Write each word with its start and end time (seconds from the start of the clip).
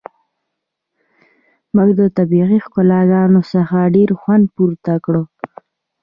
موږ 1.75 1.89
له 1.99 2.05
طبیعي 2.17 2.57
ښکلاګانو 2.65 3.41
څخه 3.53 3.79
ډیر 3.95 4.09
خوند 4.19 4.45
پورته 4.55 4.93
کړ 5.05 5.15